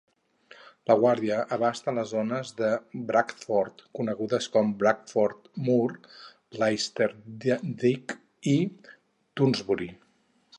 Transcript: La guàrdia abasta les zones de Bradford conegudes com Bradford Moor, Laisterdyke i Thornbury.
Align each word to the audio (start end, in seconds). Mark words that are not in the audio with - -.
La 0.91 0.93
guàrdia 1.01 1.35
abasta 1.57 1.91
les 1.97 2.07
zones 2.13 2.53
de 2.61 2.69
Bradford 3.11 3.83
conegudes 3.99 4.47
com 4.55 4.71
Bradford 4.79 5.45
Moor, 5.69 5.95
Laisterdyke 6.65 8.19
i 8.55 8.57
Thornbury. 8.81 9.93